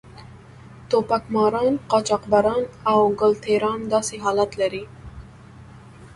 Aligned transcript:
ټوپک 0.89 1.23
ماران، 1.35 1.73
قاچاقبران 1.91 2.63
او 2.91 2.99
ګل 3.19 3.33
ټېران 3.43 3.79
داسې 3.93 4.15
حالت 4.23 4.51
لري. 4.61 4.83